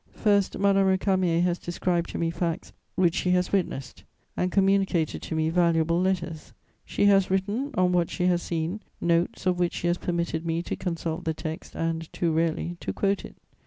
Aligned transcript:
First, 0.15 0.57
Madame 0.57 0.87
Récamier 0.97 1.43
has 1.43 1.59
described 1.59 2.09
to 2.09 2.17
me 2.17 2.31
facts 2.31 2.73
which 2.95 3.13
she 3.13 3.29
has 3.37 3.51
witnessed 3.51 4.03
and 4.35 4.51
communicated 4.51 5.21
to 5.21 5.35
me 5.35 5.49
valuable 5.51 6.01
letters. 6.01 6.53
She 6.83 7.05
has 7.05 7.29
written, 7.29 7.69
on 7.75 7.91
what 7.91 8.09
she 8.09 8.25
has 8.25 8.41
seen, 8.41 8.81
notes 8.99 9.45
of 9.45 9.59
which 9.59 9.73
she 9.75 9.85
has 9.85 9.99
permitted 9.99 10.43
me 10.43 10.63
to 10.63 10.75
consult 10.75 11.25
the 11.25 11.35
text 11.35 11.75
and, 11.75 12.11
too 12.11 12.31
rarely, 12.31 12.77
to 12.79 12.91
quote 12.91 13.23
it. 13.23 13.35